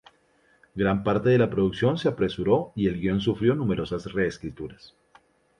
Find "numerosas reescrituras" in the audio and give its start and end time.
3.53-4.95